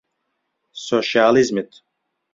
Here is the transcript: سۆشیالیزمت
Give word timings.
سۆشیالیزمت 0.85 1.71